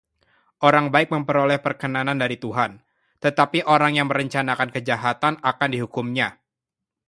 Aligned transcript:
Orang 0.69 0.85
baik 0.93 1.09
memperoleh 1.15 1.59
perkenanan 1.65 2.17
dari 2.23 2.37
Tuhan, 2.43 2.71
tetapi 3.23 3.59
orang 3.75 3.91
yang 4.01 4.07
merencanakan 4.11 4.69
kejahatan 4.75 5.33
akan 5.51 5.69
dihukum-Nya. 5.75 6.29